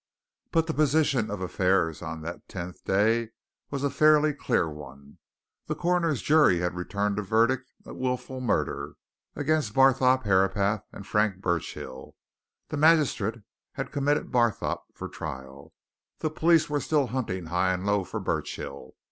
[0.51, 3.29] But the position of affairs on that tenth day
[3.69, 5.19] was a fairly clear one.
[5.67, 8.95] The coroner's jury had returned a verdict of wilful murder
[9.35, 12.15] against Barthorpe Herapath and Frank Burchill;
[12.69, 13.43] the magistrate
[13.73, 15.71] had committed Barthorpe for trial;
[16.17, 18.95] the police were still hunting high and low for Burchill.